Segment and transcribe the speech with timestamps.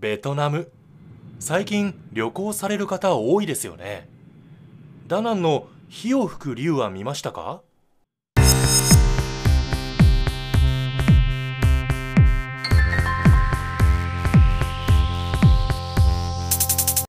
[0.00, 0.72] ベトナム
[1.40, 4.08] 最近旅行される方多いですよね
[5.06, 7.60] ダナンの火を吹く竜は見ましたか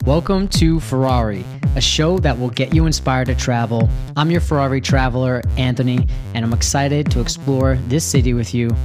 [0.04, 1.46] Welcome to Ferrari,
[1.78, 3.88] a show that will get you inspired to travel.
[4.18, 8.76] I'm your Ferrari traveler, Anthony, and I'm excited to explore this city with you.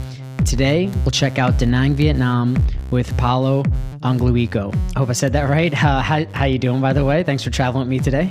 [0.47, 2.57] Today, we'll check out Da Nang, Vietnam
[2.93, 3.65] with Paulo
[4.05, 4.73] Angluico.
[4.95, 5.73] I hope I said that right.
[5.75, 7.25] Uh, how, how you doing, by the way?
[7.25, 8.31] Thanks for traveling with me today.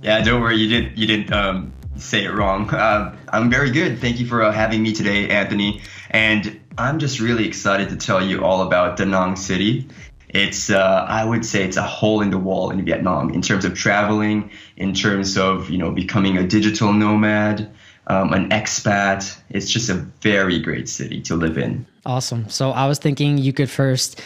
[0.00, 0.56] Yeah, don't worry.
[0.56, 0.96] You didn't.
[0.96, 2.70] You didn't um, say it wrong.
[2.70, 3.98] Uh, I'm very good.
[3.98, 5.82] Thank you for uh, having me today, Anthony.
[6.10, 9.88] And I'm just really excited to tell you all about Da Nang City.
[10.28, 13.64] It's, uh, I would say, it's a hole in the wall in Vietnam in terms
[13.64, 17.68] of traveling, in terms of you know becoming a digital nomad,
[18.08, 19.38] um, an expat.
[19.50, 21.86] It's just a very great city to live in.
[22.04, 22.48] Awesome.
[22.48, 24.20] So I was thinking you could first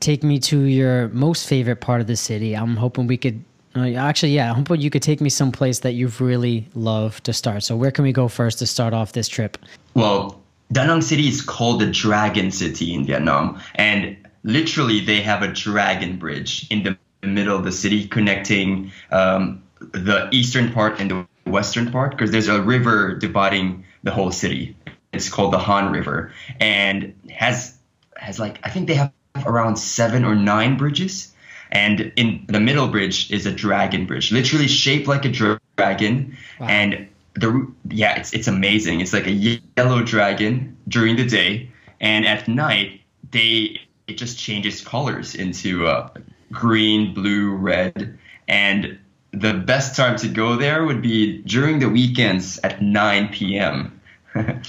[0.00, 2.54] take me to your most favorite part of the city.
[2.56, 3.42] I'm hoping we could.
[3.76, 7.32] Uh, actually, yeah, I'm hoping you could take me someplace that you've really loved to
[7.32, 7.62] start.
[7.62, 9.56] So, where can we go first to start off this trip?
[9.94, 10.40] Well,
[10.72, 15.48] Da Nang City is called the Dragon City in Vietnam, and literally they have a
[15.48, 21.26] dragon bridge in the middle of the city connecting um, the eastern part and the
[21.50, 24.76] western part because there's a river dividing the whole city.
[25.12, 27.76] It's called the Han River, and has
[28.16, 29.12] has like I think they have
[29.44, 31.34] around seven or nine bridges.
[31.72, 36.36] And in the middle bridge is a dragon bridge, literally shaped like a dragon.
[36.58, 36.66] Wow.
[36.66, 39.00] And the yeah, it's it's amazing.
[39.00, 39.32] It's like a
[39.76, 46.08] yellow dragon during the day, and at night they it just changes colors into uh,
[46.50, 48.98] green, blue, red, and
[49.32, 54.00] the best time to go there would be during the weekends at 9 p.m.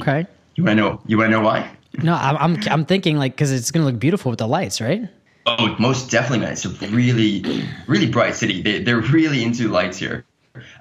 [0.00, 0.26] Okay.
[0.54, 1.00] you wanna know?
[1.06, 1.70] You wanna know why?
[2.02, 5.06] No, I'm I'm, I'm thinking like because it's gonna look beautiful with the lights, right?
[5.44, 6.52] Oh, most definitely, man.
[6.52, 7.44] It's a really,
[7.86, 8.62] really bright city.
[8.62, 10.24] They, they're really into lights here.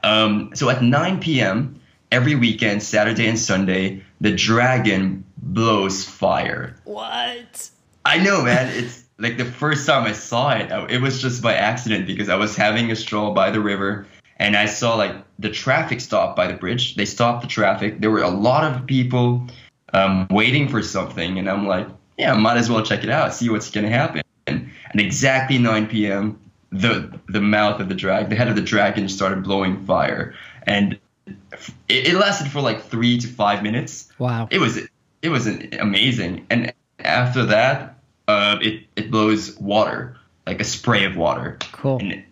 [0.04, 1.82] Um, so at 9 p.m.
[2.12, 6.76] every weekend, Saturday and Sunday, the dragon blows fire.
[6.84, 7.70] What?
[8.06, 8.70] I know, man.
[8.76, 12.36] It's like the first time I saw it, it was just by accident because I
[12.36, 16.48] was having a stroll by the river and I saw like the traffic stop by
[16.48, 16.96] the bridge.
[16.96, 18.02] They stopped the traffic.
[18.02, 19.48] There were a lot of people
[19.94, 21.88] um, waiting for something, and I'm like,
[22.18, 24.22] yeah, might as well check it out, see what's gonna happen.
[24.48, 26.40] And at exactly 9 p.m.,
[26.72, 30.34] the the mouth of the drag, the head of the dragon, started blowing fire,
[30.64, 34.48] and it, it lasted for like three to five minutes Wow.
[34.50, 34.80] it was
[35.22, 40.18] it was amazing and after that uh, it it blows water
[40.48, 41.58] like a spray of water.
[41.72, 42.00] Cool.
[42.00, 42.24] and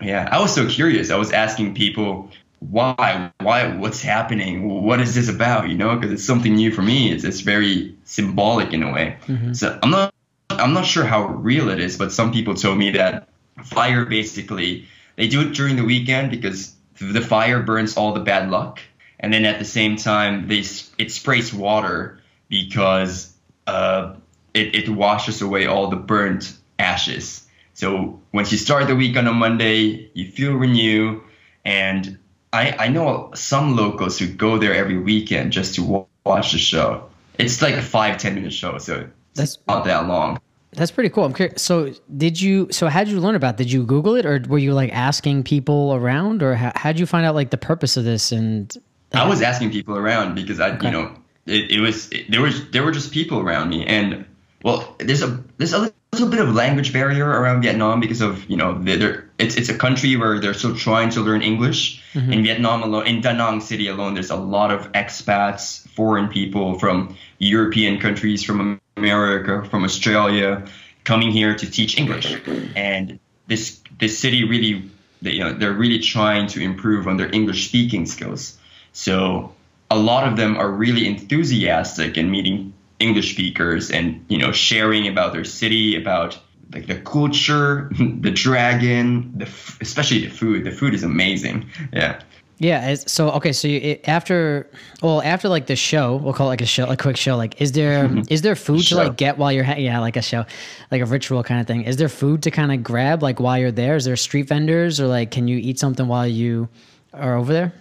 [0.00, 1.10] yeah i was so curious.
[1.10, 4.82] I was asking people why why what's happening?
[4.84, 5.68] What is this about?
[5.68, 7.12] You know because it's something new for me.
[7.12, 9.16] It's, it's very symbolic in a way.
[9.26, 9.54] Mhm.
[9.56, 10.12] so i'm not
[10.50, 13.28] i'm not sure how real it is but some people told me that
[13.64, 18.50] fire basically they do it during the weekend because the fire burns all the bad
[18.50, 18.80] luck.
[19.20, 20.62] And then at the same time they
[20.98, 22.18] it sprays water
[22.48, 23.32] because
[23.66, 24.14] uh,
[24.54, 29.26] it, it washes away all the burnt ashes so once you start the week on
[29.26, 31.20] a monday you feel renewed
[31.64, 32.18] and
[32.52, 37.08] I, I know some locals who go there every weekend just to watch the show
[37.38, 38.94] it's like a five ten minute show so
[39.34, 40.38] That's- it's not that long
[40.76, 41.24] That's pretty cool.
[41.24, 41.62] I'm curious.
[41.62, 42.66] So, did you?
[42.72, 43.54] So, how did you learn about?
[43.54, 43.58] it?
[43.62, 47.06] Did you Google it, or were you like asking people around, or how how'd you
[47.06, 48.32] find out like the purpose of this?
[48.32, 48.74] And
[49.12, 50.86] I was asking people around because I, Okay.
[50.86, 51.14] you know,
[51.46, 54.24] it, it was it, there was there were just people around me, and
[54.64, 58.56] well, there's a there's a little bit of language barrier around Vietnam because of you
[58.56, 62.02] know they're, they're, it's it's a country where they're still trying to learn English.
[62.14, 62.32] Mm-hmm.
[62.32, 66.78] In Vietnam alone, in Da Nang City alone, there's a lot of expats, foreign people
[66.78, 70.66] from European countries, from America, from Australia,
[71.04, 72.34] coming here to teach English,
[72.74, 77.30] and this this city really they, you know they're really trying to improve on their
[77.34, 78.56] English speaking skills.
[78.94, 79.52] So
[79.90, 85.08] a lot of them are really enthusiastic in meeting English speakers and you know sharing
[85.08, 86.38] about their city, about
[86.72, 90.64] like the culture, the dragon, the f- especially the food.
[90.64, 91.68] The food is amazing.
[91.92, 92.20] Yeah.
[92.58, 94.70] yeah, so okay, so you, it, after
[95.02, 97.36] well, after like the show, we'll call it like a show, a quick show.
[97.36, 100.22] Like, is there is there food to like get while you're ha- yeah, like a
[100.22, 100.44] show,
[100.90, 101.82] like a ritual kind of thing?
[101.82, 103.96] Is there food to kind of grab like while you're there?
[103.96, 106.68] Is there street vendors or like can you eat something while you
[107.12, 107.72] are over there?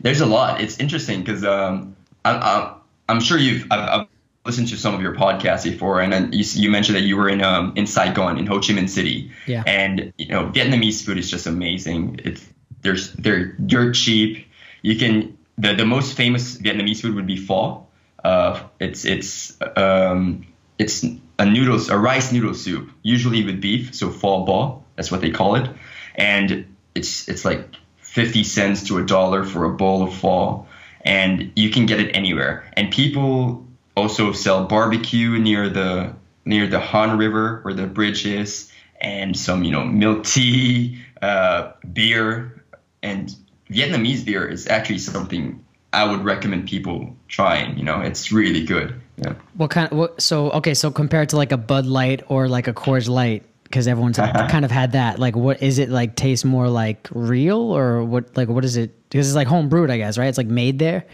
[0.00, 0.60] There's a lot.
[0.60, 2.74] It's interesting because um, I'm, I'm
[3.08, 4.06] I'm sure you've I've, I've
[4.44, 7.28] listened to some of your podcasts before, and then you, you mentioned that you were
[7.28, 9.30] in um in Saigon in Ho Chi Minh City.
[9.46, 9.62] Yeah.
[9.66, 12.20] And you know Vietnamese food is just amazing.
[12.24, 12.44] It's
[12.82, 14.46] there's they're dirt cheap.
[14.82, 17.86] You can the the most famous Vietnamese food would be pho.
[18.22, 20.46] Uh, it's it's um
[20.78, 21.04] it's
[21.38, 25.30] a noodles a rice noodle soup, usually with beef, so pho bo, that's what they
[25.30, 25.68] call it,
[26.14, 30.66] and it's it's like 50 cents to a dollar for a bowl of pho,
[31.00, 32.70] and you can get it anywhere.
[32.74, 36.14] And people also sell barbecue near the
[36.44, 38.70] near the Han River where the bridge is,
[39.00, 42.64] and some you know milk tea, uh, beer,
[43.02, 43.34] and
[43.70, 47.78] Vietnamese beer is actually something I would recommend people trying.
[47.78, 49.00] You know, it's really good.
[49.16, 49.34] Yeah.
[49.54, 49.90] What kind?
[49.92, 50.20] Of, what?
[50.20, 53.86] So okay, so compared to like a Bud Light or like a Coors Light, because
[53.86, 54.16] everyone's
[54.50, 55.18] kind of had that.
[55.18, 56.16] Like, what is it like?
[56.16, 58.36] Taste more like real or what?
[58.36, 58.92] Like, what is it?
[59.08, 60.26] Because it's like home brewed, I guess, right?
[60.26, 61.04] It's like made there.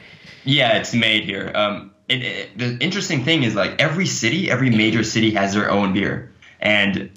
[0.45, 1.53] Yeah, it's made here.
[1.55, 5.71] Um, it, it, the interesting thing is like every city, every major city has their
[5.71, 7.11] own beer, and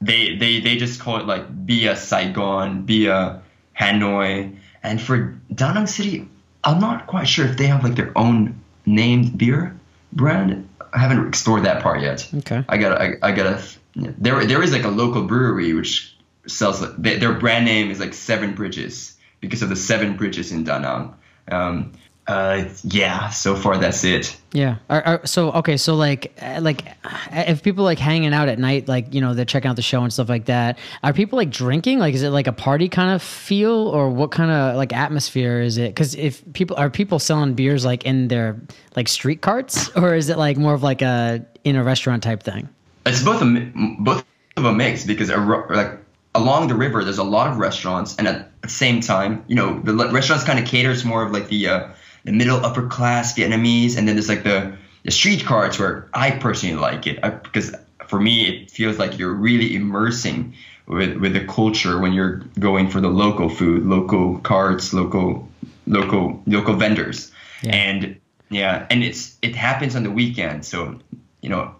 [0.00, 3.42] they they they just call it like Bia Saigon, Bia
[3.78, 6.28] Hanoi, and for Da Nang City,
[6.62, 9.76] I'm not quite sure if they have like their own named beer
[10.12, 10.68] brand.
[10.92, 12.28] I haven't explored that part yet.
[12.32, 12.64] Okay.
[12.68, 13.62] I gotta I, I gotta
[13.96, 16.14] there there is like a local brewery which
[16.46, 20.78] sells their brand name is like Seven Bridges because of the seven bridges in Da
[20.78, 21.14] Nang.
[21.50, 21.92] Um,
[22.28, 24.36] uh, yeah, so far that's it.
[24.52, 24.76] Yeah.
[24.90, 28.58] Are, are, so okay, so like uh, like uh, if people like hanging out at
[28.58, 30.78] night, like you know they're checking out the show and stuff like that.
[31.04, 32.00] Are people like drinking?
[32.00, 35.60] Like, is it like a party kind of feel, or what kind of like atmosphere
[35.60, 35.90] is it?
[35.90, 38.60] Because if people are people selling beers like in their
[38.96, 42.42] like street carts, or is it like more of like a in a restaurant type
[42.42, 42.68] thing?
[43.04, 44.24] It's both a both
[44.56, 45.92] of a mix because a, like
[46.34, 49.78] along the river there's a lot of restaurants, and at the same time, you know,
[49.80, 51.88] the restaurants kind of caters more of like the uh,
[52.26, 56.32] the middle upper class Vietnamese, and then there's like the the street carts where I
[56.32, 57.74] personally like it uh, I, because
[58.08, 60.54] for me it feels like you're really immersing
[60.86, 65.48] with with the culture when you're going for the local food, local carts, local
[65.86, 67.32] local local vendors,
[67.62, 67.74] yeah.
[67.74, 68.20] and
[68.50, 70.98] yeah, and it's it happens on the weekend, so
[71.40, 71.74] you know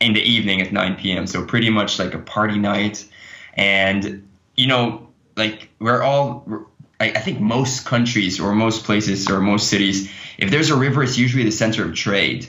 [0.00, 1.26] in the evening at 9 p.m.
[1.26, 3.06] So pretty much like a party night,
[3.54, 6.44] and you know like we're all
[7.02, 10.08] I, I think most countries or most places or most cities,
[10.38, 12.46] if there's a river, it's usually the center of trade,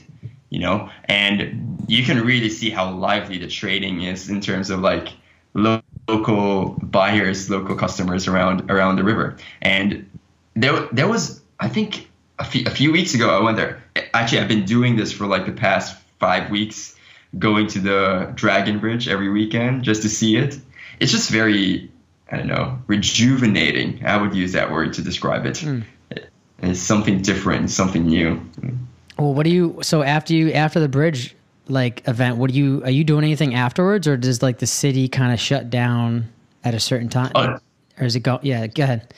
[0.52, 4.80] you know, and you can really see how lively the trading is in terms of
[4.80, 5.10] like
[5.56, 9.38] local buyers, local customers around around the river.
[9.62, 10.08] And
[10.56, 12.08] there there was I think
[12.38, 13.84] a few weeks ago I went there.
[14.14, 16.96] Actually, I've been doing this for like the past five weeks,
[17.40, 20.60] going to the Dragon Bridge every weekend just to see it.
[21.00, 21.90] It's just very
[22.31, 24.06] I don't know, rejuvenating.
[24.06, 25.56] I would use that word to describe it.
[25.56, 25.84] Mm.
[26.64, 28.42] It's something different, something new.
[29.18, 29.80] Well, what do you?
[29.81, 31.36] So after you after the bridge
[31.68, 32.81] like event, what do you?
[32.84, 36.30] Are you doing anything afterwards, or does like the city kind of shut down
[36.64, 37.60] at a certain time, oh.
[38.00, 38.40] or is it go?
[38.42, 39.14] Yeah, go ahead.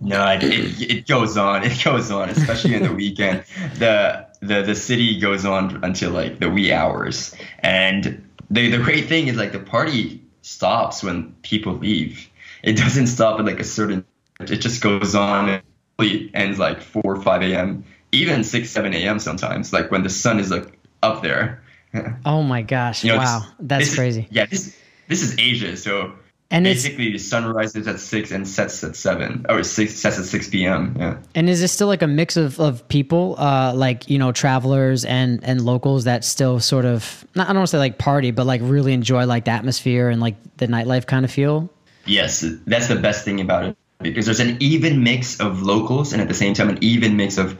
[0.00, 1.64] No, it, it, it goes on.
[1.64, 3.44] It goes on, especially in the weekend.
[3.78, 9.08] The the the city goes on until like the wee hours, and the the great
[9.08, 12.28] thing is like the party stops when people leave
[12.66, 14.04] it doesn't stop at like a certain
[14.40, 15.62] it just goes on and
[15.98, 20.10] it ends like 4 or 5 a.m even 6 7 a.m sometimes like when the
[20.10, 21.62] sun is like up there.
[22.26, 23.04] Oh my gosh.
[23.04, 23.38] You know, wow.
[23.40, 24.20] this, that's this crazy.
[24.22, 24.76] is, yeah this
[25.08, 26.12] this is asia so
[26.50, 30.24] and basically the sun rises at 6 and sets at 7 or 6 sets at
[30.26, 31.16] 6 p.m yeah.
[31.34, 35.06] And is this still like a mix of, of people uh like you know travelers
[35.06, 38.30] and and locals that still sort of not, i don't want to say like party
[38.30, 41.70] but like really enjoy like the atmosphere and like the nightlife kind of feel
[42.06, 46.22] Yes, that's the best thing about it because there's an even mix of locals and
[46.22, 47.58] at the same time an even mix of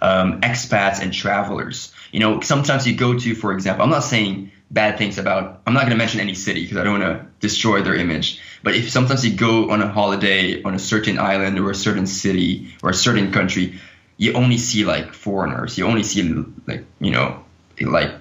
[0.00, 1.92] um, expats and travelers.
[2.12, 5.62] You know, sometimes you go to, for example, I'm not saying bad things about.
[5.66, 8.40] I'm not going to mention any city because I don't want to destroy their image.
[8.62, 12.06] But if sometimes you go on a holiday on a certain island or a certain
[12.06, 13.80] city or a certain country,
[14.16, 15.78] you only see like foreigners.
[15.78, 16.22] You only see
[16.66, 17.44] like you know
[17.80, 18.12] like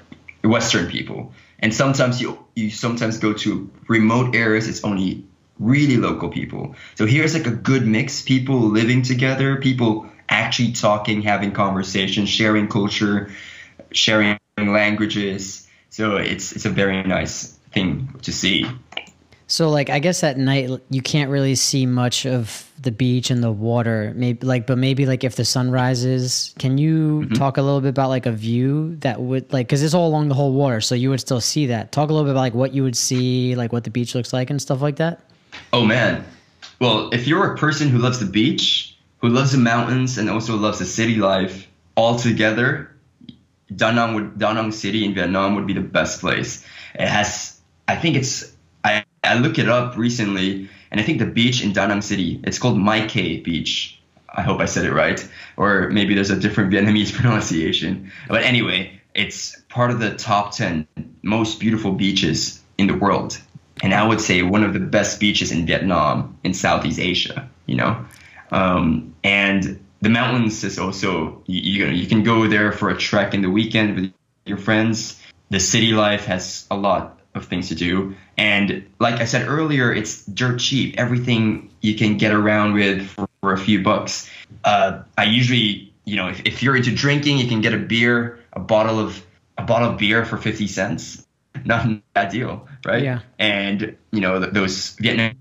[0.44, 1.34] Western people.
[1.60, 4.68] And sometimes you you sometimes go to remote areas.
[4.68, 5.26] It's only
[5.62, 6.76] really local people.
[6.96, 12.68] So here's like a good mix people living together, people actually talking, having conversations, sharing
[12.68, 13.32] culture,
[13.92, 15.68] sharing languages.
[15.90, 18.66] So it's it's a very nice thing to see.
[19.48, 23.44] So like I guess at night you can't really see much of the beach and
[23.44, 24.14] the water.
[24.16, 27.34] Maybe like but maybe like if the sun rises, can you mm-hmm.
[27.34, 30.30] talk a little bit about like a view that would like cuz it's all along
[30.30, 31.92] the whole water, so you would still see that.
[31.92, 34.32] Talk a little bit about like what you would see, like what the beach looks
[34.32, 35.20] like and stuff like that.
[35.74, 36.26] Oh man.
[36.80, 40.56] Well, if you're a person who loves the beach, who loves the mountains, and also
[40.58, 42.92] loves the city life all together,
[43.76, 46.66] Da Nang would Da Nang City in Vietnam would be the best place.
[46.96, 48.52] It has, I think it's,
[48.84, 52.40] I I looked it up recently, and I think the beach in Da Nang City,
[52.44, 54.00] it's called My Khe Beach.
[54.34, 55.26] I hope I said it right,
[55.58, 58.12] or maybe there's a different Vietnamese pronunciation.
[58.28, 60.88] But anyway, it's part of the top 10
[61.22, 63.40] most beautiful beaches in the world.
[63.82, 67.76] And I would say one of the best beaches in Vietnam, in Southeast Asia, you
[67.76, 68.06] know?
[68.52, 73.34] Um, and the mountains is also, you, you, you can go there for a trek
[73.34, 74.14] in the weekend with
[74.46, 75.22] your friends.
[75.50, 78.16] The city life has a lot of things to do.
[78.38, 80.96] And like I said earlier, it's dirt cheap.
[80.98, 84.30] Everything you can get around with for, for a few bucks.
[84.64, 88.40] Uh, I usually, you know, if, if you're into drinking, you can get a beer,
[88.54, 89.24] a bottle of
[89.58, 91.26] a bottle of beer for 50 cents.
[91.66, 93.04] Not a bad deal, right?
[93.04, 93.20] Yeah.
[93.38, 95.36] And you know those Vietnam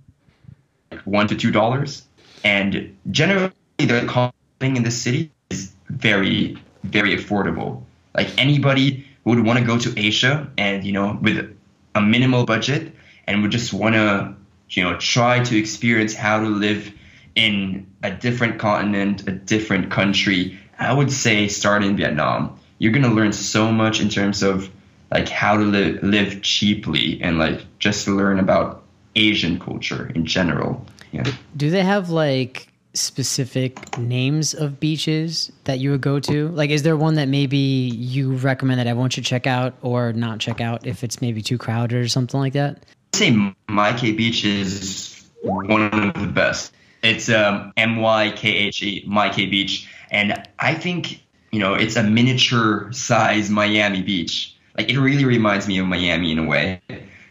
[1.04, 2.06] one to two dollars,
[2.44, 7.82] and generally the cost in the city is very very affordable.
[8.14, 11.56] Like anybody who would want to go to Asia and you know with
[11.94, 12.94] a minimal budget
[13.26, 14.34] and would just want to
[14.70, 16.92] you know try to experience how to live
[17.34, 20.58] in a different continent, a different country.
[20.78, 22.58] I would say start in Vietnam.
[22.78, 24.70] You're gonna learn so much in terms of
[25.10, 28.84] like how to live live cheaply and like just to learn about
[29.16, 30.84] Asian culture in general.
[31.12, 31.24] Yeah.
[31.56, 36.48] Do they have like specific names of beaches that you would go to?
[36.48, 40.40] Like, is there one that maybe you recommend that everyone should check out or not
[40.40, 42.84] check out if it's maybe too crowded or something like that?
[43.14, 46.72] I'd say My Khe Beach is one of the best.
[47.02, 51.74] It's um, M Y K H E, My Khe Beach, and I think you know
[51.74, 54.56] it's a miniature size Miami Beach.
[54.76, 56.80] Like it really reminds me of Miami in a way,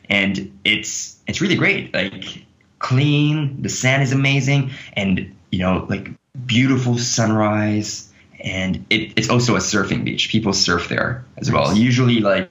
[0.10, 1.94] and it's it's really great.
[1.94, 2.46] Like
[2.80, 6.10] clean, the sand is amazing, and you know like
[6.46, 10.30] beautiful sunrise, and it, it's also a surfing beach.
[10.30, 11.76] People surf there as well.
[11.76, 12.50] Usually, like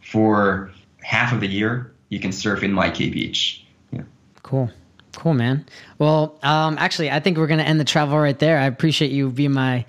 [0.00, 0.70] for
[1.02, 3.64] half of the year, you can surf in Khe Beach.
[3.90, 4.02] Yeah.
[4.42, 4.70] Cool.
[5.16, 5.66] Cool, man.
[5.98, 8.58] Well, um, actually, I think we're going to end the travel right there.
[8.58, 9.84] I appreciate you being my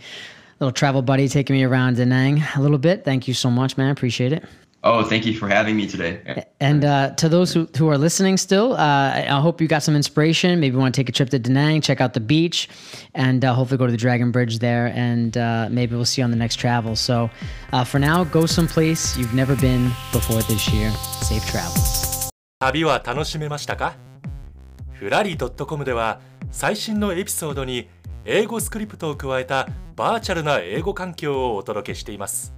[0.63, 3.05] little travel buddy, taking me around Da Nang a little bit.
[3.05, 3.91] Thank you so much, man.
[3.91, 4.45] Appreciate it.
[4.85, 6.45] Oh, thank you for having me today.
[6.61, 9.97] And uh, to those who, who are listening still, uh, I hope you got some
[9.97, 10.61] inspiration.
[10.61, 12.69] Maybe want to take a trip to Da Nang, check out the beach,
[13.13, 14.93] and uh, hopefully go to the Dragon Bridge there.
[14.95, 16.95] And uh, maybe we'll see you on the next travel.
[16.95, 17.29] So
[17.73, 20.91] uh, for now, go someplace you've never been before this year.
[21.23, 22.31] Safe travels.
[22.61, 23.95] 旅は楽しめましたか
[24.93, 26.21] ふらり .com では
[26.51, 27.89] 最新のエピソードに
[28.26, 32.54] 英語スクリプトを加えたバーチャルな英語環境をお届けしています。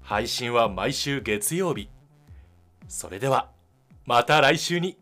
[0.00, 1.88] 配信は毎週月曜日。
[2.88, 3.50] それでは
[4.06, 5.01] また来週に。